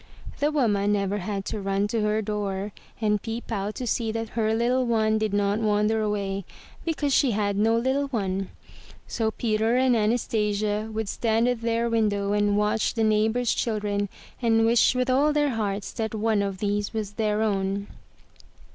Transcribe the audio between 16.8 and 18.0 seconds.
was their own.